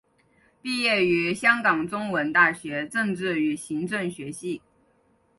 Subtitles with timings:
[0.63, 4.63] 毕业于香港中文大学政治与行政学系。